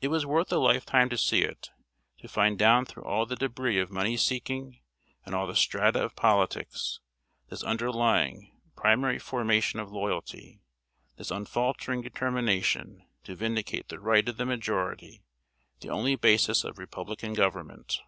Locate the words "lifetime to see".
0.56-1.42